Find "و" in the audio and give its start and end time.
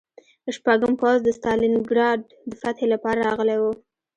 3.59-3.63